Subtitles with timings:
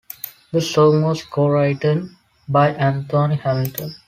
[0.51, 2.17] The song was co-written
[2.49, 3.93] by Anthony Hamilton.